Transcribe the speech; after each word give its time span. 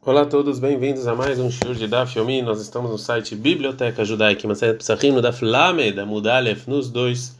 Olá 0.00 0.22
a 0.22 0.26
todos, 0.26 0.60
bem-vindos 0.60 1.08
a 1.08 1.14
mais 1.14 1.40
um 1.40 1.50
show 1.50 1.74
de 1.74 1.88
Daf 1.88 2.16
Yomi. 2.16 2.40
Nós 2.40 2.60
estamos 2.60 2.88
no 2.88 2.96
site 2.96 3.34
Biblioteca 3.34 4.04
Judaica, 4.04 4.46
mas 4.46 4.62
é 4.62 4.72
Psachim 4.72 5.10
no 5.10 5.20
Daf 5.20 5.44
Lamed, 5.44 6.00
Mudalef, 6.04 6.68
nos 6.68 6.88
dois 6.88 7.36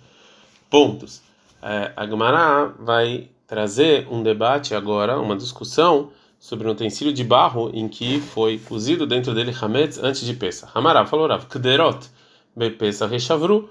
pontos. 0.69 1.23
É, 1.63 1.93
a 1.97 2.05
Gemara 2.05 2.75
vai 2.81 3.29
trazer 3.47 4.09
um 4.11 4.25
debate 4.25 4.75
agora, 4.75 5.21
uma 5.21 5.37
discussão 5.37 6.11
sobre 6.41 6.67
um 6.67 6.73
utensílio 6.73 7.13
de 7.13 7.23
barro 7.23 7.71
em 7.73 7.89
que 7.89 8.21
foi 8.21 8.59
cozido 8.59 9.07
dentro 9.07 9.33
dele 9.33 9.55
Hametz 9.59 9.97
antes 10.03 10.27
de 10.27 10.35
Pesach. 10.35 10.71
Hamará 10.75 11.07
falou 11.07 11.29
Rav, 11.29 11.47
Kderot, 11.47 12.11
Bepesach 12.57 13.09
Reshavru, 13.09 13.71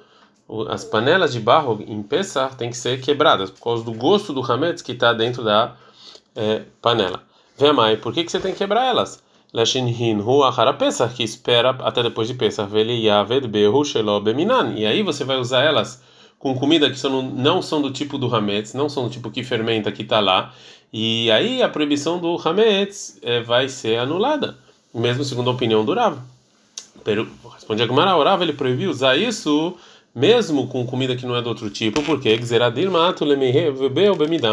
as 0.70 0.86
panelas 0.86 1.34
de 1.34 1.42
barro 1.42 1.84
em 1.86 2.02
Pesach 2.02 2.56
têm 2.56 2.70
que 2.70 2.78
ser 2.78 3.02
quebradas 3.02 3.52
por 3.52 3.62
causa 3.62 3.84
do 3.84 3.92
gosto 3.92 4.32
do 4.32 4.42
Hametz 4.42 4.82
que 4.82 4.94
está 4.94 5.12
dentro 5.12 5.44
da 5.44 5.76
é, 6.34 6.64
panela. 6.82 7.28
Vemai, 7.58 7.98
por 7.98 8.14
que, 8.14 8.24
que 8.24 8.32
você 8.32 8.40
tem 8.40 8.52
que 8.52 8.60
quebrar 8.60 8.86
elas? 8.86 9.24
Lashinhin 9.54 10.20
hu 10.20 10.44
achara 10.44 10.74
Pesach, 10.74 11.16
que 11.16 11.24
espera 11.24 11.72
até 11.82 12.04
depois 12.04 12.28
de 12.28 12.34
Pesach. 12.36 12.70
Shelo 13.86 14.22
beminan. 14.22 14.74
E 14.76 14.86
aí 14.86 15.02
você 15.02 15.24
vai 15.24 15.38
usar 15.38 15.64
elas 15.64 16.02
com 16.38 16.54
comida 16.56 16.90
que 16.90 17.00
são, 17.00 17.22
não 17.22 17.62
são 17.62 17.82
do 17.82 17.92
tipo 17.92 18.18
do 18.18 18.34
Hametz, 18.34 18.74
não 18.74 18.88
são 18.88 19.06
do 19.06 19.10
tipo 19.10 19.32
que 19.32 19.44
fermenta, 19.44 19.92
que 19.92 20.04
está 20.04 20.20
lá. 20.20 20.54
E 20.94 21.32
aí 21.32 21.64
a 21.64 21.70
proibição 21.70 22.20
do 22.20 22.38
Hametz 22.38 23.20
é, 23.24 23.42
vai 23.42 23.68
ser 23.68 23.98
anulada, 23.98 24.58
mesmo 24.94 25.24
segundo 25.24 25.50
a 25.50 25.54
opinião 25.54 25.84
do 25.84 25.94
Rav. 25.94 26.20
Responde 27.56 27.82
a 27.82 27.88
Gemara, 27.88 28.16
o 28.16 28.24
Rav 28.24 28.42
ele 28.42 28.54
proibiu 28.54 28.92
usar 28.92 29.18
isso 29.18 29.76
mesmo 30.14 30.68
com 30.68 30.86
comida 30.86 31.16
que 31.16 31.26
não 31.26 31.36
é 31.36 31.42
do 31.42 31.50
outro 31.50 31.70
tipo, 31.70 32.02
porque 32.02 32.36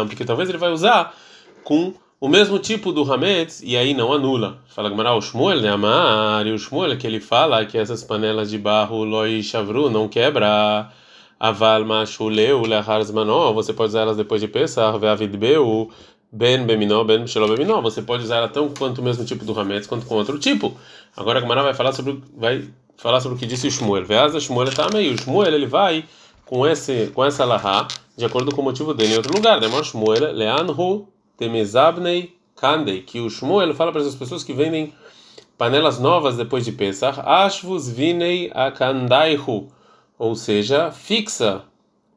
porque 0.07 0.25
talvez 0.25 0.47
ele 0.47 0.57
vai 0.59 0.71
usar 0.71 1.15
com 1.63 1.93
o 2.19 2.27
mesmo 2.27 2.57
tipo 2.59 2.91
do 2.91 3.11
Hametz 3.11 3.61
e 3.61 3.75
aí 3.75 3.93
não 3.93 4.13
anula. 4.13 4.59
Fala 4.67 4.89
Gamara, 4.89 5.13
o 5.13 5.21
Shmuel, 5.21 5.61
né? 5.61 5.69
Amar, 5.69 6.47
e 6.47 6.51
o 6.51 6.57
Shmuel 6.57 6.93
é 6.93 6.95
que 6.95 7.05
ele 7.05 7.19
fala 7.19 7.65
que 7.65 7.77
essas 7.77 8.03
panelas 8.03 8.49
de 8.49 8.57
barro 8.57 9.03
loi 9.03 9.43
chavru 9.43 9.89
não 9.89 10.07
quebra. 10.07 10.89
Aval 11.37 11.83
machuleu 11.83 12.61
lehar 12.61 13.03
zmanó, 13.03 13.51
você 13.51 13.73
pode 13.73 13.89
usar 13.89 14.01
elas 14.01 14.15
depois 14.15 14.39
de 14.39 14.47
Pesach, 14.47 14.97
ve'avidbeu, 14.97 15.91
ben 16.31 16.65
beminó, 16.65 17.03
ben 17.03 17.27
shelo 17.27 17.47
beminó. 17.47 17.81
Você 17.81 18.01
pode 18.01 18.23
usar 18.23 18.37
ela 18.37 18.47
tanto 18.47 18.79
quanto 18.79 18.99
o 18.99 19.03
mesmo 19.03 19.25
tipo 19.25 19.43
do 19.43 19.57
Hametz 19.59 19.85
quanto 19.85 20.05
com 20.05 20.15
outro 20.15 20.39
tipo. 20.39 20.77
Agora 21.15 21.39
a 21.39 21.41
Gamara 21.41 21.63
vai 21.63 21.73
falar 21.73 21.91
sobre 21.91 22.21
vai 22.35 22.69
falar 22.97 23.19
sobre 23.19 23.35
o 23.35 23.39
que 23.39 23.45
disse 23.45 23.67
o 23.67 23.71
Shmuel. 23.71 24.05
Veaz 24.05 24.33
Shmuel 24.41 24.73
tá 24.73 24.87
meio. 24.91 25.13
O 25.13 25.17
Shmuel 25.17 25.53
ele 25.53 25.67
vai 25.67 26.05
com 26.45 26.65
esse 26.65 27.11
com 27.13 27.23
essa 27.23 27.43
lahá 27.43 27.87
de 28.17 28.23
acordo 28.23 28.55
com 28.55 28.61
o 28.61 28.63
motivo 28.63 28.93
dele 28.93 29.13
em 29.13 29.17
outro 29.17 29.33
lugar. 29.33 29.59
Demor 29.59 29.83
Shmuel 29.83 30.33
leanhu 30.33 31.07
temezabnei 31.37 32.35
kandei, 32.55 33.01
que 33.01 33.19
o 33.19 33.29
Shmuel 33.29 33.73
fala 33.73 33.91
para 33.91 34.01
as 34.01 34.15
pessoas 34.15 34.43
que 34.43 34.53
vendem 34.53 34.93
panelas 35.57 35.99
novas 35.99 36.37
depois 36.37 36.65
de 36.65 36.71
Pesach, 36.71 37.19
ashvus 37.23 37.89
vinei 37.89 38.51
akandaihu, 38.53 39.67
ou 40.17 40.35
seja, 40.35 40.91
fixa 40.91 41.63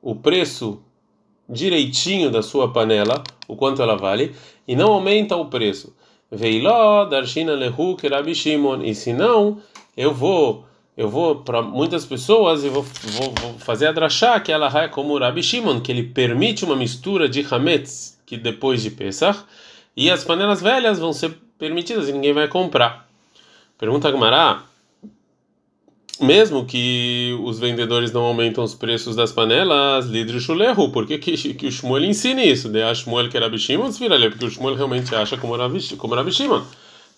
o 0.01 0.15
preço 0.15 0.81
direitinho 1.49 2.31
da 2.31 2.43
sua 2.43 2.73
panela, 2.73 3.23
o 3.47 3.57
quanto 3.57 3.83
ela 3.83 3.97
vale, 3.97 4.35
e 4.67 4.77
não 4.77 4.93
aumenta 4.93 5.37
o 5.37 5.47
preço. 5.47 5.95
Veiló 6.31 7.07
darshina 7.07 7.55
lehu 7.55 7.97
kerabi 7.97 8.35
Shimon, 8.35 8.83
e 8.83 8.95
se 8.95 9.13
não, 9.13 9.59
eu 9.97 10.13
vou 10.15 10.65
eu 10.97 11.09
vou 11.09 11.37
para 11.37 11.63
muitas 11.63 12.05
pessoas 12.05 12.65
e 12.65 12.69
vou, 12.69 12.83
vou, 12.83 13.33
vou, 13.41 13.53
fazer 13.61 13.87
a 13.87 13.93
drachá 13.93 14.41
que 14.41 14.51
ela 14.51 14.67
é 14.83 14.89
como 14.89 15.15
o 15.15 15.19
Rabi 15.19 15.45
Shimon, 15.45 15.81
que 15.81 15.93
ele 15.93 16.03
permite 16.03 16.65
uma 16.65 16.75
mistura 16.75 17.29
de 17.29 17.47
hametz 17.49 18.18
que 18.29 18.37
depois 18.37 18.83
de 18.83 18.91
Pesach, 18.91 19.39
e 19.97 20.11
as 20.11 20.23
panelas 20.23 20.61
velhas 20.61 20.99
vão 20.99 21.15
ser 21.15 21.35
permitidas 21.59 22.11
e 22.11 22.13
ninguém 22.13 22.35
vai 22.35 22.47
comprar. 22.47 23.09
Pergunta 23.79 24.07
a 24.07 24.11
Gamara, 24.11 24.63
mesmo 26.21 26.67
que 26.67 27.35
os 27.43 27.59
vendedores 27.59 28.13
não 28.13 28.23
aumentam 28.25 28.63
os 28.63 28.75
preços 28.75 29.17
das 29.17 29.33
panelas, 29.33 30.05
lidre 30.05 30.39
chulehu, 30.41 30.91
por 30.93 31.07
que, 31.07 31.17
que, 31.17 31.55
que 31.55 31.67
o 31.67 31.73
Shmuel 31.73 32.05
ensina 32.05 32.45
isso? 32.45 32.69
De 32.69 32.83
a 32.83 32.95
Shmuel 32.95 33.31
que 33.31 33.37
era 33.39 33.49
Bishimon, 33.49 33.91
porque 33.91 34.45
o 34.45 34.51
Shmuel 34.51 34.75
realmente 34.75 35.15
acha 35.15 35.39
como 35.39 35.55
era 35.55 36.23
Bishimon. 36.23 36.63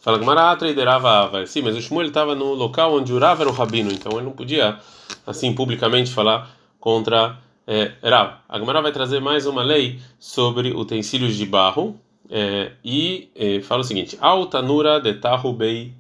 Fala 0.00 0.16
Gamara, 0.16 0.56
traderava 0.56 1.44
Sim, 1.44 1.62
mas 1.62 1.76
o 1.76 1.82
Shmuel 1.82 2.06
estava 2.06 2.36
no 2.36 2.54
local 2.54 2.94
onde 2.94 3.12
o 3.12 3.16
era 3.18 3.48
o 3.48 3.52
rabino, 3.52 3.90
então 3.90 4.12
ele 4.12 4.26
não 4.26 4.32
podia, 4.32 4.78
assim, 5.26 5.52
publicamente 5.52 6.12
falar 6.12 6.48
contra 6.78 7.36
é, 7.70 7.92
Rav. 8.02 8.40
A 8.48 8.58
Gemara 8.58 8.82
vai 8.82 8.90
trazer 8.90 9.20
mais 9.20 9.46
uma 9.46 9.62
lei 9.62 10.00
sobre 10.18 10.72
utensílios 10.72 11.36
de 11.36 11.46
barro 11.46 11.96
é, 12.28 12.72
e 12.84 13.30
é, 13.36 13.60
fala 13.60 13.82
o 13.82 13.84
seguinte: 13.84 14.18
Altanura 14.20 15.00
de 15.00 15.14
Tahubei 15.14 15.94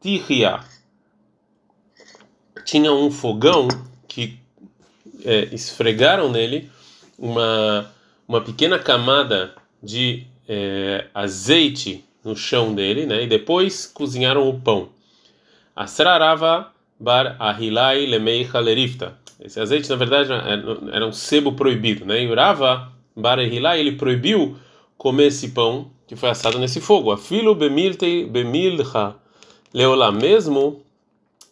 Tihia. 0.00 0.60
Tinha 2.64 2.92
um 2.92 3.10
fogão 3.10 3.66
que 4.06 4.38
é, 5.24 5.48
esfregaram 5.52 6.30
nele 6.30 6.70
uma, 7.18 7.90
uma 8.28 8.40
pequena 8.40 8.78
camada 8.78 9.52
de 9.82 10.28
é, 10.48 11.08
azeite 11.12 12.04
no 12.22 12.36
chão 12.36 12.72
dele, 12.72 13.04
né? 13.04 13.24
E 13.24 13.26
depois 13.26 13.84
cozinharam 13.84 14.48
o 14.48 14.60
pão. 14.60 14.90
Asrarava 15.74 16.72
bar 17.00 17.34
ahilai 17.40 18.06
lemeicha 18.06 18.60
lerifta. 18.60 19.18
Esse 19.42 19.58
azeite, 19.58 19.88
na 19.88 19.96
verdade, 19.96 20.30
era 20.92 21.06
um 21.06 21.12
sebo 21.12 21.52
proibido, 21.52 22.04
né? 22.04 22.22
E 22.22 22.28
Urava 22.28 22.92
Barehilá, 23.16 23.76
ele 23.76 23.92
proibiu 23.92 24.56
comer 24.98 25.28
esse 25.28 25.48
pão 25.48 25.90
que 26.06 26.14
foi 26.14 26.28
assado 26.28 26.58
nesse 26.58 26.80
fogo. 26.80 27.10
Afilo 27.10 27.54
bemiltei 27.54 28.26
bemilha 28.26 29.14
leolá, 29.72 30.12
mesmo 30.12 30.82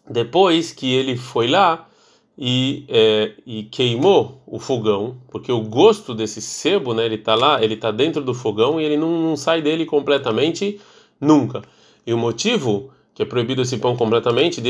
depois 0.08 0.72
que 0.72 0.92
ele 0.92 1.16
foi 1.16 1.48
lá 1.48 1.88
e, 2.36 2.84
é, 2.88 3.32
e 3.46 3.64
queimou 3.64 4.42
o 4.46 4.58
fogão, 4.58 5.16
porque 5.30 5.50
o 5.50 5.60
gosto 5.60 6.14
desse 6.14 6.42
sebo, 6.42 6.92
né? 6.92 7.06
Ele 7.06 7.14
está 7.16 7.34
lá, 7.34 7.62
ele 7.62 7.74
está 7.74 7.90
dentro 7.90 8.22
do 8.22 8.34
fogão 8.34 8.80
e 8.80 8.84
ele 8.84 8.96
não, 8.96 9.22
não 9.22 9.36
sai 9.36 9.62
dele 9.62 9.86
completamente 9.86 10.80
nunca. 11.20 11.62
E 12.06 12.12
o 12.12 12.18
motivo 12.18 12.90
que 13.14 13.22
é 13.22 13.24
proibido 13.24 13.62
esse 13.62 13.76
pão 13.78 13.96
completamente, 13.96 14.62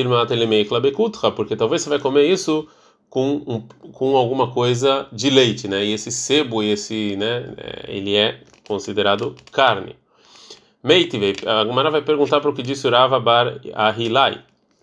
porque 1.37 1.55
talvez 1.55 1.83
você 1.83 1.91
vai 1.91 1.99
comer 1.99 2.25
isso 2.31 2.67
com, 3.11 3.43
um, 3.47 3.91
com 3.93 4.17
alguma 4.17 4.51
coisa 4.51 5.07
de 5.13 5.31
leite, 5.31 5.67
né? 5.67 5.85
E 5.85 5.93
esse 5.93 6.11
sebo, 6.11 6.63
esse, 6.63 7.17
né, 7.17 7.55
é, 7.57 7.97
ele 7.97 8.15
é 8.15 8.41
considerado 8.67 9.35
carne. 9.51 9.97
Meitive, 10.83 11.35
a 11.47 11.65
Gumara 11.65 11.91
vai 11.91 12.03
perguntar 12.03 12.41
para 12.41 12.51
o 12.51 12.55
que 12.55 12.63
disse 12.63 12.87
Urava 12.87 13.19
Bar 13.19 13.61
Ahilai. 13.75 14.41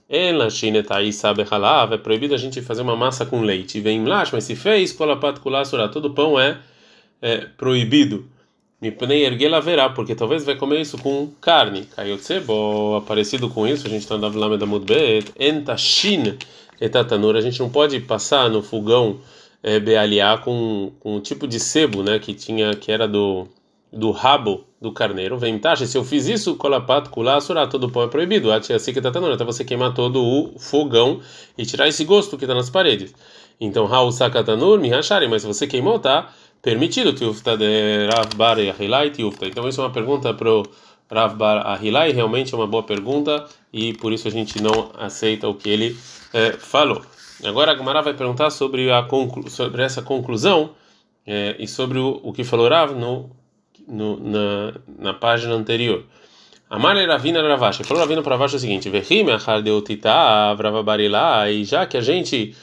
É 0.08 1.97
proibido 1.97 2.35
a 2.35 2.38
gente 2.38 2.62
fazer 2.62 2.81
uma 2.81 2.96
massa 2.96 3.25
com 3.25 3.41
leite. 3.41 3.80
Vem 3.80 4.06
lá, 4.06 4.24
mas 4.31 4.44
se 4.44 4.56
fez, 4.56 4.91
colapat 4.91 5.40
kulasura, 5.40 5.88
todo 5.90 6.14
pão 6.14 6.40
é, 6.40 6.59
é 7.22 7.38
proibido. 7.38 8.28
Mipnei 8.81 9.25
erguela 9.25 9.62
verá, 9.62 9.90
porque 9.90 10.14
talvez 10.14 10.44
vai 10.44 10.56
comer 10.56 10.81
isso 10.81 10.97
com 10.97 11.31
carne. 11.41 11.85
Kayotsebo, 11.96 13.02
parecido 13.08 13.50
com 13.50 13.66
isso, 13.66 13.88
a 13.88 13.90
gente 13.90 14.02
está 14.02 14.16
andando 14.16 14.38
lá 14.38 14.56
da 14.58 14.66
Mudbet, 14.66 15.31
entashin 15.40 16.38
etatanura, 16.80 17.40
a 17.40 17.41
gente 17.41 17.59
não 17.59 17.69
pode 17.69 18.00
passar 18.00 18.50
no 18.50 18.62
fogão 18.62 19.19
é, 19.63 19.80
bealiar 19.80 20.41
com, 20.41 20.91
com 21.00 21.16
um 21.18 21.19
tipo 21.19 21.47
de 21.47 21.59
sebo, 21.59 22.03
né, 22.03 22.19
que 22.19 22.34
tinha 22.34 22.75
que 22.75 22.91
era 22.91 23.08
do 23.08 23.47
do 23.96 24.12
rabo 24.12 24.66
do 24.81 24.91
carneiro. 24.91 25.38
Vem 25.38 25.58
taxa, 25.58 25.85
se 25.85 25.97
eu 25.97 26.03
fiz 26.03 26.28
isso, 26.28 26.56
colapato, 26.56 27.09
culassura, 27.09 27.66
todo 27.66 27.90
pão 27.90 28.03
é 28.03 28.08
proibido. 28.08 28.52
Assim 28.52 28.94
que 28.94 29.00
até 29.00 29.46
você 29.46 29.64
queimar 29.64 29.94
todo 29.94 30.22
o 30.22 30.59
fogão 30.59 31.22
e 31.58 31.66
tirar 31.66 31.88
esse 31.88 32.03
gosto 32.03 32.38
que 32.38 32.44
está 32.44 32.53
nas 32.53 32.69
paredes. 32.69 33.16
Então, 33.59 33.85
Raul 33.85 34.12
Sakatanur, 34.12 34.80
me 34.80 34.90
racharem, 34.90 35.30
mas 35.30 35.41
se 35.44 35.47
você 35.47 35.66
queimou, 35.66 35.97
tá 35.97 36.30
permitido. 36.62 37.16
Então, 39.41 39.69
isso 39.69 39.81
é 39.81 39.84
uma 39.84 39.91
pergunta 39.91 40.34
pro 40.34 40.64
Rav 41.11 41.35
Bar 41.35 41.67
Ahilai, 41.67 42.11
realmente 42.11 42.53
é 42.53 42.57
uma 42.57 42.67
boa 42.67 42.83
pergunta 42.83 43.46
e 43.72 43.93
por 43.93 44.11
isso 44.11 44.28
a 44.28 44.31
gente 44.31 44.61
não 44.61 44.91
aceita 44.97 45.47
o 45.47 45.55
que 45.55 45.69
ele 45.69 45.97
é, 46.34 46.53
falou. 46.53 47.02
Agora 47.43 47.73
a 47.73 47.75
Gemara 47.75 48.02
vai 48.02 48.13
perguntar 48.13 48.49
sobre, 48.49 48.91
a 48.91 49.07
sobre 49.47 49.84
essa 49.84 50.02
conclusão 50.02 50.72
é, 51.25 51.55
e 51.59 51.67
sobre 51.67 51.99
o, 51.99 52.19
o 52.23 52.31
que 52.31 52.43
falou 52.43 52.69
Rav 52.69 52.93
no, 52.93 53.29
no, 53.87 54.19
na, 54.19 54.73
na 54.97 55.13
página 55.13 55.53
anterior. 55.53 56.03
Amar 56.69 56.96
Ravina 56.96 57.41
Ravashi. 57.41 57.84
Falou 57.84 58.01
Ravina 58.01 58.22
para 58.23 58.34
Ravashi 58.34 58.55
o 58.55 58.59
seguinte: 58.59 58.90
Vehime 58.90 59.31
achar 59.31 59.61
deutita 59.61 60.11
avrava 60.49 60.81
barilai. 60.81 61.63
Já 61.63 61.85
que 61.85 61.96
a 61.96 62.01
gente 62.01 62.55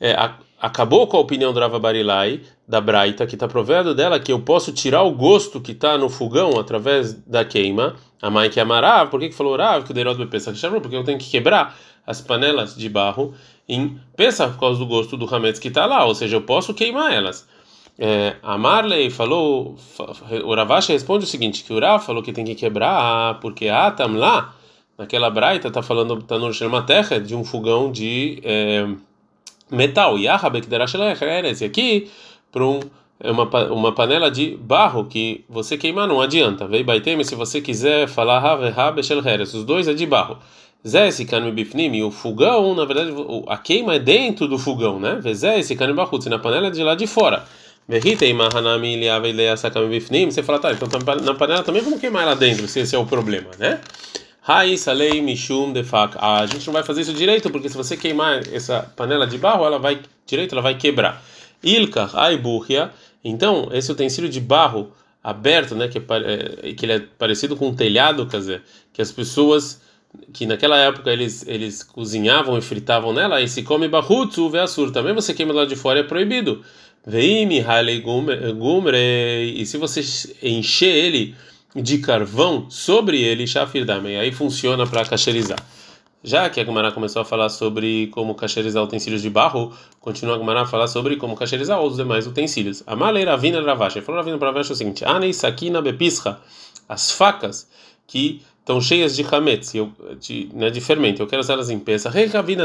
é, 0.00 0.12
a, 0.12 0.34
acabou 0.60 1.06
com 1.06 1.16
a 1.16 1.20
opinião 1.20 1.52
do 1.52 1.60
Rava 1.60 1.78
Barilai, 1.78 2.40
da 2.66 2.80
Braita, 2.80 3.26
que 3.26 3.34
está 3.34 3.46
provendo 3.46 3.94
dela 3.94 4.18
que 4.18 4.32
eu 4.32 4.40
posso 4.40 4.72
tirar 4.72 5.02
o 5.02 5.12
gosto 5.12 5.60
que 5.60 5.72
está 5.72 5.96
no 5.96 6.08
fogão 6.08 6.58
através 6.58 7.14
da 7.14 7.44
queima. 7.44 7.96
A 8.20 8.28
mãe 8.28 8.50
que 8.50 8.58
amarav, 8.58 9.10
por 9.10 9.20
que, 9.20 9.28
que 9.28 9.34
falou 9.34 9.56
Rav 9.56 9.84
que 9.84 9.92
o 9.92 9.94
Derot 9.94 10.24
pensa 10.26 10.52
que 10.52 10.80
Porque 10.80 10.96
eu 10.96 11.04
tenho 11.04 11.18
que 11.18 11.30
quebrar 11.30 11.76
as 12.06 12.20
panelas 12.20 12.74
de 12.74 12.88
barro 12.88 13.34
em 13.68 14.00
pensa 14.16 14.48
por 14.48 14.58
causa 14.58 14.78
do 14.78 14.86
gosto 14.86 15.16
do 15.16 15.32
hametz 15.32 15.58
que 15.58 15.68
está 15.68 15.84
lá, 15.84 16.04
ou 16.04 16.14
seja, 16.14 16.36
eu 16.36 16.42
posso 16.42 16.72
queimar 16.72 17.12
elas. 17.12 17.46
É, 17.98 18.36
a 18.42 18.56
Marley 18.56 19.10
falou, 19.10 19.76
o 20.44 20.54
Ravashi 20.54 20.92
responde 20.92 21.24
o 21.24 21.28
seguinte, 21.28 21.64
que 21.64 21.72
o 21.72 21.80
Rav 21.80 22.04
falou 22.04 22.22
que 22.22 22.32
tem 22.32 22.44
que 22.44 22.54
quebrar, 22.54 23.38
porque 23.40 23.68
Atam 23.68 24.16
lá, 24.16 24.54
naquela 24.96 25.28
braita, 25.30 25.70
tá 25.70 25.82
falando, 25.82 26.22
tá 26.22 26.38
no 26.38 26.50
uma 26.66 26.82
terra 26.82 27.20
de 27.20 27.34
um 27.34 27.44
fogão 27.44 27.92
de 27.92 28.40
é, 28.42 28.86
metal, 29.70 30.18
e 30.18 30.26
aqui, 31.64 32.10
para 32.50 32.64
um 32.64 32.80
é 33.20 33.30
uma, 33.30 33.44
uma 33.72 33.92
panela 33.92 34.30
de 34.30 34.56
barro 34.56 35.04
que 35.04 35.44
você 35.48 35.76
queimar 35.76 36.06
não 36.06 36.20
adianta. 36.20 36.66
Vei 36.66 36.84
baitem, 36.84 37.22
se 37.24 37.34
você 37.34 37.60
quiser 37.60 38.06
falar 38.06 38.38
os 39.56 39.64
dois 39.64 39.88
é 39.88 39.94
de 39.94 40.06
barro. 40.06 40.38
Zé 40.86 41.08
esse 41.08 41.24
cano 41.24 41.50
bifnim, 41.50 42.00
o 42.02 42.10
fogão, 42.10 42.74
na 42.74 42.84
verdade, 42.84 43.10
a 43.48 43.56
queima 43.56 43.96
é 43.96 43.98
dentro 43.98 44.46
do 44.46 44.56
fogão, 44.56 45.00
né? 45.00 45.20
Zé 45.32 45.58
esse 45.58 45.74
cano 45.74 45.94
bahutz, 45.94 46.26
na 46.26 46.38
panela 46.38 46.68
é 46.68 46.70
de 46.70 46.82
lá 46.84 46.94
de 46.94 47.06
fora. 47.08 47.44
Você 50.30 50.42
fala, 50.42 50.60
tá, 50.60 50.72
então 50.72 50.86
na 51.24 51.34
panela 51.34 51.62
também 51.64 51.82
vamos 51.82 52.00
queimar 52.00 52.24
lá 52.24 52.34
dentro, 52.34 52.68
se 52.68 52.80
esse 52.80 52.94
é 52.94 52.98
o 52.98 53.04
problema, 53.06 53.48
né? 53.58 53.80
Raiz, 54.48 54.88
alei, 54.88 55.20
mishum, 55.20 55.74
defak. 55.74 56.16
Ah, 56.18 56.40
a 56.40 56.46
gente 56.46 56.66
não 56.66 56.72
vai 56.72 56.82
fazer 56.82 57.02
isso 57.02 57.12
direito, 57.12 57.50
porque 57.50 57.68
se 57.68 57.76
você 57.76 57.98
queimar 57.98 58.40
essa 58.50 58.80
panela 58.96 59.26
de 59.26 59.36
barro, 59.36 59.62
ela 59.66 59.78
vai 59.78 60.00
direito, 60.24 60.54
ela 60.54 60.62
vai 60.62 60.74
quebrar. 60.74 61.22
Ilka, 61.62 62.08
aiburria. 62.14 62.90
Então, 63.22 63.68
esse 63.72 63.92
utensílio 63.92 64.30
de 64.30 64.40
barro 64.40 64.90
aberto, 65.22 65.74
né, 65.74 65.86
que, 65.86 65.98
é, 65.98 66.72
que 66.72 66.86
ele 66.86 66.92
é 66.94 67.00
parecido 67.18 67.58
com 67.58 67.68
um 67.68 67.74
telhado, 67.74 68.26
quer 68.26 68.38
dizer, 68.38 68.62
que 68.90 69.02
as 69.02 69.12
pessoas 69.12 69.82
que 70.32 70.46
naquela 70.46 70.78
época 70.78 71.10
eles 71.10 71.46
eles 71.46 71.82
cozinhavam 71.82 72.56
e 72.56 72.62
fritavam 72.62 73.12
nela, 73.12 73.42
e 73.42 73.48
se 73.48 73.62
come 73.62 73.86
barrutzu 73.86 74.48
veasur, 74.48 74.90
também 74.90 75.12
você 75.12 75.34
queima 75.34 75.52
lá 75.52 75.66
de 75.66 75.76
fora 75.76 76.00
é 76.00 76.02
proibido. 76.02 76.64
Veime 77.06 77.60
halei 77.60 78.00
gumre, 78.00 78.96
e 79.60 79.66
se 79.66 79.76
você 79.76 80.00
encher 80.42 80.94
ele 80.94 81.34
de 81.82 81.98
carvão 81.98 82.66
sobre 82.68 83.22
ele, 83.22 83.46
shafirdame, 83.46 84.16
aí 84.16 84.32
funciona 84.32 84.86
para 84.86 85.04
cacherizar. 85.04 85.58
Já 86.22 86.50
que 86.50 86.60
a 86.60 86.64
Gemara 86.64 86.90
começou 86.90 87.22
a 87.22 87.24
falar 87.24 87.48
sobre 87.48 88.08
como 88.08 88.34
cacherizar 88.34 88.82
utensílios 88.82 89.22
de 89.22 89.30
barro, 89.30 89.72
continua 90.00 90.34
a 90.34 90.38
Gemara 90.38 90.62
a 90.62 90.66
falar 90.66 90.88
sobre 90.88 91.16
como 91.16 91.36
cacherizar 91.36 91.80
os 91.80 91.96
demais 91.96 92.26
utensílios. 92.26 92.82
A 92.86 92.96
maleira 92.96 93.36
vina 93.36 93.62
ravacha. 93.62 94.02
Falou 94.02 94.20
Ravina 94.20 94.36
ravacha 94.44 94.72
o 94.72 94.76
seguinte: 94.76 95.04
Anei 95.04 95.32
sakina 95.32 95.80
bepischa. 95.80 96.38
As 96.88 97.12
facas 97.12 97.68
que 98.06 98.42
estão 98.68 98.80
cheias 98.80 99.14
de 99.16 99.22
hametz, 99.22 99.72
de, 100.20 100.50
né, 100.52 100.70
de 100.70 100.80
fermento. 100.80 101.22
Eu 101.22 101.26
quero 101.26 101.40
usá-las 101.40 101.70
em 101.70 101.78
peça. 101.78 102.10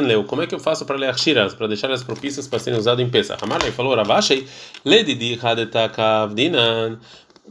Leu. 0.02 0.24
Como 0.24 0.42
é 0.42 0.48
que 0.48 0.56
eu 0.56 0.60
faço 0.60 0.86
para 0.86 0.98
ler 0.98 1.18
shiras, 1.18 1.54
para 1.54 1.68
deixar 1.68 1.88
elas 1.88 2.04
propícias 2.04 2.48
para 2.48 2.60
serem 2.60 2.80
usadas 2.80 3.06
em 3.06 3.10
peça? 3.10 3.38
A 3.40 3.46
Marley 3.46 3.72
falou 3.72 3.96
Ravashei. 3.96 4.48
Ledidi 4.84 5.40
hadetakavdinan. 5.42 7.00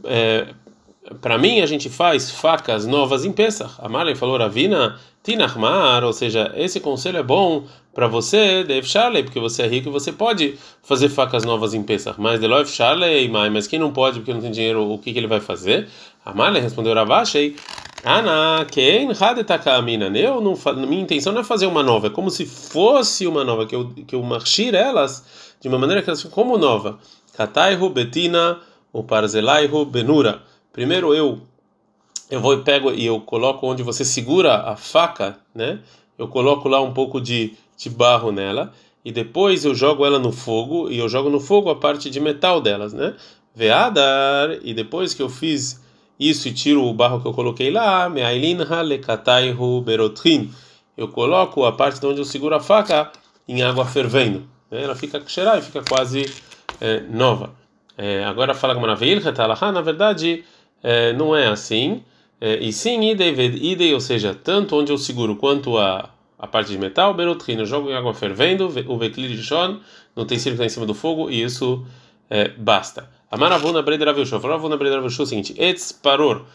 É, 0.03 0.47
para 1.21 1.37
mim 1.37 1.61
a 1.61 1.65
gente 1.65 1.89
faz 1.89 2.31
facas 2.31 2.85
novas 2.85 3.25
em 3.25 3.31
Pesach. 3.31 3.73
A 3.79 3.89
Marley 3.89 4.15
falou 4.15 4.37
Ravina 4.37 4.99
Tinachmar, 5.23 6.03
ou 6.03 6.11
seja, 6.11 6.51
esse 6.55 6.79
conselho 6.79 7.17
é 7.17 7.23
bom 7.23 7.63
para 7.93 8.07
você, 8.07 8.63
Dave 8.63 8.87
Charley, 8.87 9.23
porque 9.23 9.39
você 9.39 9.63
é 9.63 9.67
rico 9.67 9.89
e 9.89 9.91
você 9.91 10.11
pode 10.11 10.55
fazer 10.81 11.09
facas 11.09 11.43
novas 11.43 11.73
em 11.73 11.81
Pesach. 11.81 12.19
Mas 12.19 12.39
Deloif 12.39 12.69
Charley, 12.71 13.29
mas 13.29 13.67
quem 13.67 13.79
não 13.79 13.91
pode 13.91 14.19
porque 14.19 14.33
não 14.33 14.41
tem 14.41 14.51
dinheiro, 14.51 14.91
o 14.91 14.97
que, 14.97 15.13
que 15.13 15.19
ele 15.19 15.27
vai 15.27 15.39
fazer? 15.39 15.87
A 16.25 16.33
Marley 16.33 16.61
respondeu 16.61 16.93
Ravashei. 16.93 17.55
Ana, 18.03 18.65
quem 18.69 19.07
mina? 19.85 20.17
Eu 20.17 20.41
não, 20.41 20.57
minha 20.87 21.01
intenção 21.01 21.31
não 21.31 21.39
é 21.39 21.43
fazer 21.43 21.67
uma 21.67 21.81
nova, 21.81 22.07
é 22.07 22.09
como 22.09 22.29
se 22.29 22.45
fosse 22.45 23.25
uma 23.25 23.45
nova, 23.45 23.65
que 23.65 23.73
eu 23.73 23.89
que 24.05 24.13
eu 24.13 24.21
marchir 24.21 24.75
elas 24.75 25.55
de 25.61 25.69
uma 25.69 25.79
maneira 25.79 26.01
que 26.01 26.09
elas 26.09 26.21
ficam 26.21 26.35
como 26.35 26.57
nova. 26.57 26.99
Kataihu 27.33 27.89
betina 27.89 28.59
o 28.91 29.03
parzelaihu 29.03 29.85
benura. 29.85 30.41
Primeiro 30.73 31.13
eu 31.13 31.39
eu 32.31 32.41
vou 32.41 32.55
e 32.55 32.63
pego 32.63 32.91
e 32.91 33.05
eu 33.05 33.21
coloco 33.21 33.67
onde 33.67 33.83
você 33.83 34.03
segura 34.03 34.55
a 34.55 34.75
faca, 34.75 35.37
né? 35.53 35.79
Eu 36.17 36.27
coloco 36.27 36.67
lá 36.67 36.81
um 36.81 36.91
pouco 36.91 37.21
de, 37.21 37.53
de 37.77 37.91
barro 37.91 38.31
nela 38.31 38.73
e 39.05 39.11
depois 39.11 39.65
eu 39.65 39.75
jogo 39.75 40.03
ela 40.03 40.17
no 40.17 40.31
fogo 40.31 40.89
e 40.89 40.97
eu 40.97 41.07
jogo 41.07 41.29
no 41.29 41.39
fogo 41.39 41.69
a 41.69 41.75
parte 41.75 42.09
de 42.09 42.19
metal 42.19 42.59
delas, 42.59 42.91
né? 42.91 43.13
Veadar 43.53 44.57
e 44.63 44.73
depois 44.73 45.13
que 45.13 45.21
eu 45.21 45.29
fiz 45.29 45.79
isso 46.19 46.47
e 46.47 46.53
tiro 46.53 46.83
o 46.83 46.93
barro 46.93 47.21
que 47.21 47.27
eu 47.27 47.33
coloquei 47.33 47.69
lá, 47.69 48.09
berotrin, 49.81 50.51
eu 50.97 51.07
coloco 51.07 51.65
a 51.65 51.71
parte 51.71 51.99
de 51.99 52.07
onde 52.07 52.19
eu 52.19 52.25
seguro 52.25 52.55
a 52.55 52.59
faca 52.59 53.11
em 53.47 53.61
água 53.61 53.85
fervendo, 53.85 54.43
né? 54.71 54.83
ela 54.83 54.95
fica 54.95 55.21
cheirada 55.27 55.59
e 55.59 55.61
fica 55.61 55.83
quase 55.83 56.25
é, 56.81 57.01
nova. 57.01 57.51
É, 57.95 58.23
agora 58.23 58.55
fala 58.55 58.73
com 58.73 58.81
na 59.71 59.81
verdade 59.81 60.43
é, 60.83 61.13
não 61.13 61.35
é 61.35 61.47
assim. 61.47 62.03
É, 62.41 62.57
e 62.57 62.73
sim, 62.73 63.09
idei, 63.09 63.31
idei, 63.31 63.93
ou 63.93 64.01
seja, 64.01 64.35
tanto 64.35 64.75
onde 64.75 64.91
eu 64.91 64.97
seguro 64.97 65.37
quanto 65.37 65.77
a, 65.77 66.09
a 66.37 66.45
parte 66.45 66.71
de 66.71 66.77
metal, 66.77 67.13
berotrin, 67.13 67.57
eu 67.57 67.65
jogo 67.65 67.89
em 67.89 67.93
água 67.93 68.13
fervendo, 68.13 68.65
o 68.65 68.97
vekli 68.97 69.29
de 69.29 69.41
shon, 69.41 69.79
no 70.13 70.23
utensílio 70.23 70.57
que 70.57 70.61
está 70.61 70.65
em 70.65 70.69
cima 70.69 70.85
do 70.85 70.93
fogo, 70.93 71.29
e 71.29 71.41
isso 71.41 71.85
é, 72.29 72.49
basta. 72.49 73.09
Amaravuna 73.31 73.81
Bredravushu, 73.81 74.35
Amaravuna 74.35 74.75
Bredravushu 74.75 75.21
é 75.21 75.23
o 75.23 75.25
seguinte, 75.25 75.55
etz 75.57 75.93
paror, 75.93 76.45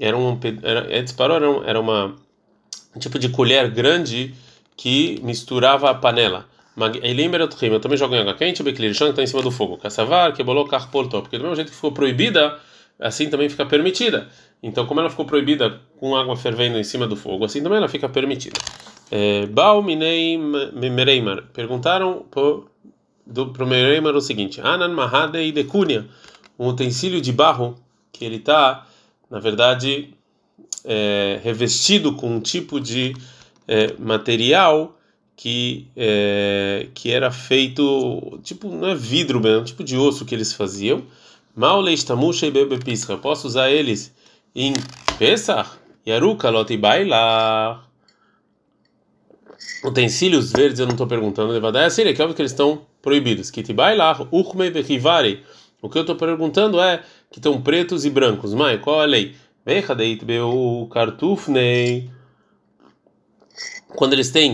era 0.00 0.16
um, 0.16 0.40
era, 0.62 1.04
paror 1.14 1.36
era, 1.36 1.50
um, 1.50 1.64
era 1.64 1.78
uma, 1.78 2.16
um 2.96 2.98
tipo 2.98 3.18
de 3.18 3.28
colher 3.28 3.70
grande 3.70 4.34
que 4.76 5.20
misturava 5.22 5.90
a 5.90 5.94
panela. 5.94 6.48
Eu 6.76 7.80
também 7.80 7.96
jogo 7.96 8.16
em 8.16 8.20
água 8.20 8.34
quente, 8.34 8.62
o 8.62 8.94
shon 8.94 9.10
está 9.10 9.22
em 9.22 9.26
cima 9.26 9.42
do 9.42 9.50
fogo. 9.50 9.76
Kassavar, 9.76 10.32
que 10.32 10.42
carpolto, 10.68 11.20
porque 11.20 11.38
do 11.38 11.42
mesmo 11.42 11.54
jeito 11.54 11.68
que 11.68 11.76
ficou 11.76 11.92
proibida, 11.92 12.58
assim 12.98 13.28
também 13.28 13.48
fica 13.48 13.66
permitida. 13.66 14.28
Então, 14.62 14.86
como 14.86 15.00
ela 15.00 15.10
ficou 15.10 15.24
proibida 15.24 15.80
com 15.98 16.16
água 16.16 16.36
fervendo 16.36 16.78
em 16.78 16.84
cima 16.84 17.06
do 17.06 17.16
fogo, 17.16 17.44
assim 17.44 17.62
também 17.62 17.78
ela 17.78 17.88
fica 17.88 18.08
permitida. 18.08 18.58
É, 19.10 19.46
Baal 19.46 19.82
Minei 19.82 20.38
Mereimar 20.38 21.44
perguntaram 21.52 22.24
para 22.30 22.42
o 23.64 23.66
Mereimar 23.66 24.14
o 24.16 24.20
seguinte: 24.20 24.60
Anan 24.60 24.88
Mahade 24.88 25.52
Dekunia, 25.52 26.06
um 26.58 26.68
utensílio 26.68 27.20
de 27.20 27.32
barro 27.32 27.76
que 28.10 28.24
ele 28.24 28.36
está, 28.36 28.86
na 29.30 29.38
verdade, 29.38 30.14
é, 30.84 31.40
revestido 31.42 32.14
com 32.14 32.36
um 32.36 32.40
tipo 32.40 32.80
de 32.80 33.14
é, 33.68 33.94
material 33.98 34.98
que 35.36 35.88
é, 35.96 36.88
que 36.94 37.10
era 37.10 37.30
feito 37.30 38.38
tipo 38.42 38.68
não 38.68 38.88
é 38.88 38.94
vidro 38.94 39.40
mesmo, 39.40 39.64
tipo 39.64 39.82
de 39.82 39.96
osso 39.96 40.24
que 40.24 40.34
eles 40.34 40.52
faziam 40.52 41.04
Mal 41.56 41.80
leistamusha 41.80 42.46
e 42.46 42.50
bebe 42.50 42.78
pisca. 42.78 43.16
Posso 43.16 43.46
usar 43.46 43.70
eles 43.70 44.12
em 44.54 44.74
Pesach? 45.18 45.70
Yaruka 46.04 46.50
lotibailar. 46.50 47.88
Utensílios 49.84 50.50
verdes 50.50 50.80
eu 50.80 50.86
não 50.86 50.94
estou 50.94 51.06
perguntando. 51.06 51.52
Levadai 51.52 51.86
é 51.86 52.12
que 52.12 52.20
óbvio 52.20 52.34
que 52.34 52.42
eles 52.42 52.50
estão 52.50 52.82
proibidos. 53.00 53.50
Kitibailar, 53.50 54.26
uchme 54.34 54.68
bechivari. 54.68 55.44
O 55.80 55.88
que 55.88 55.96
eu 55.96 56.00
estou 56.00 56.16
perguntando 56.16 56.80
é 56.80 57.02
que 57.30 57.38
estão 57.38 57.62
pretos 57.62 58.04
e 58.04 58.10
brancos. 58.10 58.52
Mãe, 58.52 58.76
qual 58.78 59.00
a 59.00 59.04
lei? 59.04 59.36
Vechadeit 59.64 60.24
beu 60.24 60.88
cartufnei. 60.90 62.10
Quando 63.94 64.14
eles 64.14 64.30
têm 64.30 64.52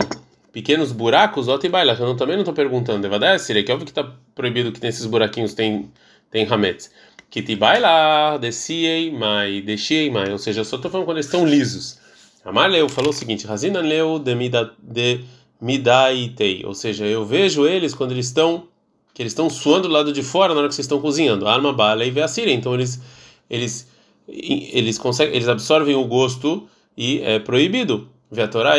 pequenos 0.52 0.92
buracos, 0.92 1.48
otibailar. 1.48 1.98
Eu 1.98 2.14
também 2.14 2.36
não 2.36 2.42
estou 2.42 2.54
perguntando. 2.54 3.02
Levadai 3.02 3.36
é 3.36 3.62
que 3.62 3.72
óbvio 3.72 3.86
que 3.86 3.92
está 3.92 4.04
proibido 4.34 4.70
que 4.70 4.82
nesses 4.82 5.06
buraquinhos 5.06 5.54
tem 5.54 5.90
tem 6.30 6.46
Hametz. 6.46 6.90
Kitibaila, 7.30 8.38
desciei 8.38 9.10
mai, 9.10 9.60
desciei 9.60 10.10
mai. 10.10 10.32
Ou 10.32 10.38
seja, 10.38 10.60
eu 10.60 10.64
só 10.64 10.76
estou 10.76 10.90
falando 10.90 11.06
quando 11.06 11.18
eles 11.18 11.26
estão 11.26 11.46
lisos. 11.46 11.98
Amaleu 12.44 12.88
falou 12.88 13.10
o 13.10 13.14
seguinte: 13.14 13.46
Razina 13.46 13.80
leu 13.80 14.18
de, 14.18 14.34
mida, 14.34 14.72
de 14.82 15.20
midaitei. 15.60 16.64
Ou 16.64 16.74
seja, 16.74 17.04
eu 17.06 17.24
vejo 17.24 17.66
eles 17.66 17.94
quando 17.94 18.12
eles 18.12 18.26
estão 18.26 18.68
que 19.12 19.22
eles 19.22 19.32
estão 19.32 19.50
suando 19.50 19.88
do 19.88 19.92
lado 19.92 20.12
de 20.12 20.22
fora 20.22 20.54
na 20.54 20.60
hora 20.60 20.68
que 20.68 20.74
vocês 20.74 20.84
estão 20.84 21.00
cozinhando. 21.00 21.46
Arma, 21.46 21.72
bala 21.72 22.04
e 22.04 22.10
veacira. 22.10 22.50
Então 22.50 22.74
eles 22.74 23.00
eles 23.48 23.88
eles 24.28 24.98
conseguem 24.98 25.34
eles 25.34 25.48
absorvem 25.48 25.94
o 25.94 26.04
gosto 26.04 26.68
e 26.96 27.20
é 27.20 27.38
proibido. 27.38 28.08
A 28.32 28.46
Torá 28.46 28.78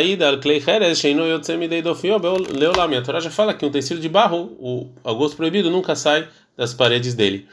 já 3.20 3.30
fala 3.30 3.52
que 3.52 3.66
um 3.66 3.70
tecido 3.70 4.00
de 4.00 4.08
barro, 4.08 4.56
o 4.58 5.14
gosto 5.14 5.36
proibido 5.36 5.70
nunca 5.70 5.94
sai 5.94 6.26
das 6.56 6.74
paredes 6.74 7.14
dele. 7.14 7.46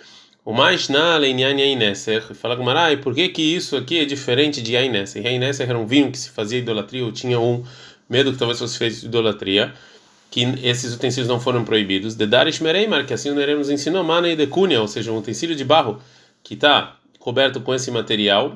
O 0.43 0.53
mais 0.53 0.89
na 0.89 1.15
Aineser, 1.15 2.33
fala 2.33 2.55
Gumarai, 2.55 2.97
por 2.97 3.13
que 3.13 3.29
que 3.29 3.41
isso 3.41 3.75
aqui 3.75 3.99
é 3.99 4.05
diferente 4.05 4.61
de 4.61 4.75
Aineser? 4.75 5.25
Aineser 5.25 5.69
era 5.69 5.77
um 5.77 5.85
vinho 5.85 6.11
que 6.11 6.17
se 6.17 6.29
fazia 6.29 6.59
idolatria, 6.59 7.05
ou 7.05 7.11
tinha 7.11 7.39
um 7.39 7.63
medo 8.09 8.31
que 8.31 8.37
talvez 8.37 8.57
fosse 8.57 8.77
feito 8.77 9.05
idolatria, 9.05 9.73
que 10.31 10.41
esses 10.63 10.93
utensílios 10.93 11.27
não 11.27 11.39
foram 11.39 11.63
proibidos. 11.63 12.15
De 12.15 12.25
Darish 12.25 12.59
Mereimar, 12.59 13.05
que 13.05 13.13
assim 13.13 13.29
o 13.29 13.35
Nerem 13.35 13.55
nos 13.55 13.69
ensinou, 13.69 14.05
e 14.25 14.35
Decúnia, 14.35 14.81
ou 14.81 14.87
seja, 14.87 15.11
um 15.11 15.17
utensílio 15.17 15.55
de 15.55 15.63
barro 15.63 16.01
que 16.43 16.53
está 16.53 16.97
coberto 17.19 17.61
com 17.61 17.73
esse 17.73 17.91
material, 17.91 18.55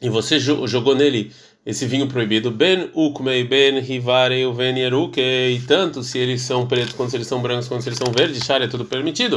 e 0.00 0.08
você 0.08 0.38
jogou 0.38 0.94
nele 0.94 1.32
esse 1.68 1.84
vinho 1.84 2.06
proibido, 2.06 2.50
ben 2.50 2.88
ukmei 2.94 3.44
ben 3.44 3.78
rivare 3.80 4.42
uven 4.46 4.78
e 4.78 5.60
tanto 5.68 6.02
se 6.02 6.18
eles 6.18 6.40
são 6.40 6.66
pretos 6.66 6.94
quanto 6.94 7.10
se 7.10 7.18
eles 7.18 7.26
são 7.26 7.42
brancos 7.42 7.68
quanto 7.68 7.82
se 7.82 7.90
eles 7.90 7.98
são 7.98 8.10
verdes, 8.10 8.42
char 8.42 8.62
é 8.62 8.66
tudo 8.66 8.86
permitido. 8.86 9.36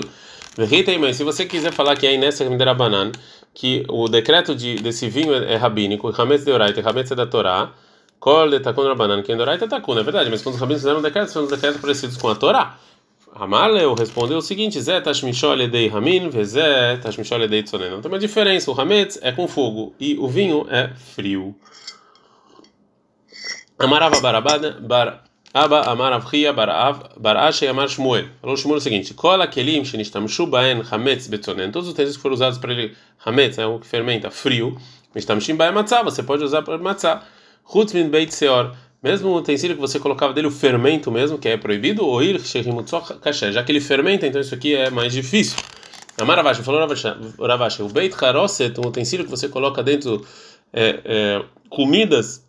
Mas 0.97 1.17
se 1.17 1.25
você 1.25 1.45
quiser 1.45 1.73
falar 1.73 1.97
que 1.97 2.07
é 2.07 2.13
Inessa 2.13 2.49
Miderabanan, 2.49 3.11
que 3.53 3.83
o 3.89 4.07
decreto 4.07 4.55
de, 4.55 4.75
desse 4.75 5.09
vinho 5.09 5.33
é, 5.33 5.55
é 5.55 5.55
rabínico, 5.57 6.07
Hametz 6.07 6.45
de 6.45 6.51
Oraita, 6.51 6.89
Hametz 6.89 7.11
é 7.11 7.15
da 7.15 7.25
Torá, 7.25 7.73
Kol 8.17 8.49
de 8.49 8.61
Takun 8.61 8.83
Rabanan, 8.83 9.21
que 9.23 9.33
Oraita 9.33 9.67
Takun, 9.67 9.99
é 9.99 10.03
verdade, 10.03 10.29
mas 10.29 10.41
quando 10.41 10.55
os 10.55 10.61
rabinos 10.61 10.83
fizeram 10.83 10.99
um 10.99 11.01
decreto, 11.01 11.31
são 11.31 11.45
decretos 11.45 11.81
parecidos 11.81 12.15
com 12.15 12.29
a 12.29 12.35
Torá. 12.35 12.77
Hamaleu 13.35 13.93
respondeu 13.93 14.37
o 14.37 14.41
seguinte: 14.41 14.79
Zé 14.79 15.01
Tashmishol 15.01 15.59
Edei 15.59 15.89
Ramin, 15.89 16.29
Vezé 16.29 16.95
Tashmishol 16.97 17.43
Edei 17.43 17.63
Tzonen. 17.63 17.89
Não 17.89 18.01
tem 18.01 18.09
uma 18.09 18.19
diferença, 18.19 18.71
o 18.71 18.79
Hametz 18.79 19.19
é 19.21 19.33
com 19.33 19.49
fogo 19.49 19.93
e 19.99 20.17
o 20.17 20.29
vinho 20.29 20.65
é 20.69 20.91
frio. 20.95 21.55
Amarava 23.83 24.21
Barabada, 24.21 24.77
Bar. 24.79 25.23
Abba 25.53 25.81
Amar 25.81 26.13
Avchia 26.13 26.53
Bar 26.53 27.37
Ashe 27.37 27.67
Amar 27.67 27.89
Shmuel. 27.89 28.27
Falou 28.39 28.55
Shmuel 28.55 28.77
o 28.77 28.81
seguinte: 28.81 29.13
Kola 29.13 29.47
Kelim 29.47 29.83
Shenishtamshu 29.83 30.45
Baen 30.47 30.81
Hametz 30.89 31.27
Betzonen. 31.27 31.71
Todos 31.71 31.87
os 31.87 31.93
utensílios 31.93 32.15
que 32.15 32.21
foram 32.21 32.35
usados 32.35 32.57
para 32.57 32.71
ele, 32.71 32.95
Hametz 33.25 33.57
é 33.57 33.65
o 33.65 33.79
que 33.79 33.87
fermenta, 33.87 34.29
frio. 34.31 34.77
Mishtamshim 35.13 35.55
Baen 35.55 35.73
Matzah, 35.73 36.03
você 36.03 36.23
pode 36.23 36.43
usar 36.43 36.61
para 36.61 36.77
Matzah. 36.77 37.23
Chutz 37.69 37.91
Min 37.93 38.09
Beit 38.09 38.33
Seor. 38.33 38.73
Mesmo 39.03 39.29
o 39.29 39.35
utensílio 39.35 39.75
que 39.75 39.81
você 39.81 39.99
colocava 39.99 40.31
dele, 40.31 40.47
o 40.47 40.51
fermento 40.51 41.11
mesmo, 41.11 41.37
que 41.37 41.49
é 41.49 41.57
proibido, 41.57 42.05
ou 42.05 42.21
ir 42.21 42.39
Kasher. 43.19 43.51
Já 43.51 43.63
que 43.63 43.71
ele 43.71 43.81
fermenta, 43.81 44.27
então 44.27 44.39
isso 44.39 44.53
aqui 44.53 44.75
é 44.75 44.91
mais 44.91 45.11
difícil. 45.11 45.57
Amar 46.19 46.37
Ravashi, 46.37 46.61
falou 46.61 46.87
Ravashi, 47.39 47.81
o 47.81 47.89
Beit 47.89 48.15
Haroset, 48.23 48.79
um 48.79 48.87
utensílio 48.87 49.25
que 49.25 49.31
você 49.31 49.49
coloca 49.49 49.81
dentro 49.81 50.23
é, 50.71 50.99
é, 51.03 51.45
comidas 51.67 52.45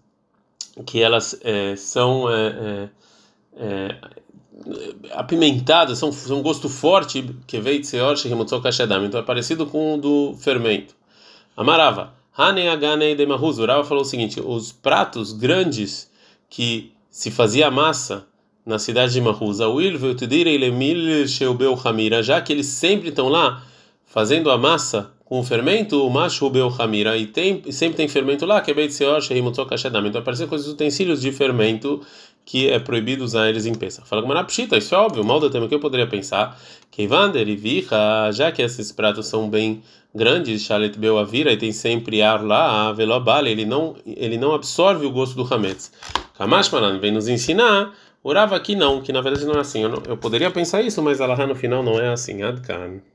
que 0.87 1.03
elas 1.03 1.39
é, 1.43 1.77
são 1.77 2.31
é, 2.31 2.47
é, 2.47 2.89
é 3.57 3.97
apimentadas, 5.13 5.99
são, 5.99 6.13
são 6.13 6.39
um 6.39 6.43
gosto 6.43 6.69
forte, 6.69 7.35
que 7.47 7.59
veio 7.61 7.81
seor 7.87 8.17
Então 9.07 9.21
é 9.21 9.23
parecido 9.23 9.67
com 9.67 9.95
o 9.95 9.99
do 9.99 10.35
fermento. 10.37 10.95
Amarava. 11.57 12.15
Hane 12.37 12.67
Agane 12.69 13.15
de. 13.15 13.59
Urava 13.59 13.85
falou 13.85 14.03
o 14.03 14.07
seguinte: 14.07 14.41
os 14.41 14.73
pratos 14.73 15.33
grandes 15.33 16.11
que 16.49 16.93
se 17.11 17.31
fazia 17.31 17.71
massa 17.71 18.27
na 18.65 18.79
cidade 18.79 19.13
de 19.13 19.21
Mahuz, 19.21 19.61
já 22.23 22.41
que 22.41 22.53
eles 22.53 22.67
sempre 22.67 23.09
estão 23.09 23.29
lá 23.29 23.63
fazendo 24.07 24.51
a 24.51 24.57
massa 24.57 25.13
com 25.33 25.41
o 25.41 25.43
fermento, 25.43 26.07
o 26.07 26.11
macho 26.11 26.51
bel 26.51 26.71
hamira, 26.79 27.17
e 27.17 27.27
tem 27.27 27.63
sempre 27.73 27.97
tem 27.97 28.07
fermento 28.07 28.45
lá, 28.45 28.61
que 28.61 28.71
é. 28.71 28.75
Então 28.85 30.21
aparecem 30.21 30.47
coisas 30.47 30.69
utensílios 30.69 31.23
de 31.23 31.33
fermento 31.33 32.03
que 32.45 32.69
é 32.69 32.79
proibido 32.79 33.25
usar 33.25 33.49
eles 33.49 33.65
em 33.65 33.75
peça. 33.75 34.03
Fala 34.05 34.23
com 34.23 34.45
pshita, 34.45 34.77
isso 34.77 34.95
é 34.95 34.99
óbvio, 34.99 35.25
mal 35.25 35.41
do 35.41 35.49
tema 35.49 35.67
que 35.67 35.75
eu 35.75 35.81
poderia 35.81 36.07
pensar, 36.07 36.61
que 36.91 37.07
vander 37.07 37.49
e 37.49 37.57
vicha, 37.57 38.31
já 38.31 38.53
que 38.53 38.61
esses 38.61 38.93
pratos 38.93 39.25
são 39.25 39.49
bem 39.49 39.83
grandes, 40.15 40.61
chalet 40.65 40.99
bel 40.99 41.17
avira, 41.19 41.51
e 41.51 41.57
tem 41.57 41.73
sempre 41.73 42.21
ar 42.21 42.45
lá, 42.45 42.91
a 42.91 42.93
velobale, 42.93 43.51
ele 43.51 43.65
não 43.65 43.97
ele 44.05 44.37
não 44.37 44.53
absorve 44.53 45.07
o 45.07 45.11
gosto 45.11 45.35
do 45.35 45.55
hametz. 45.55 45.91
Kamash 46.37 46.69
malan 46.69 46.99
vem 46.99 47.11
nos 47.11 47.27
ensinar 47.27 47.95
Orava 48.25 48.55
aqui 48.55 48.77
não, 48.77 49.01
que 49.01 49.13
na 49.13 49.21
verdade 49.21 49.45
não 49.45 49.55
é 49.55 49.61
assim. 49.61 49.83
Eu, 49.83 49.89
não, 49.89 50.03
eu 50.07 50.17
poderia 50.17 50.49
pensar 50.51 50.81
isso, 50.81 51.03
mas 51.03 51.21
Allah 51.21 51.45
no 51.45 51.57
final 51.57 51.83
não 51.83 51.99
é 51.99 52.09
assim. 52.09 52.43
Adkan. 52.43 53.01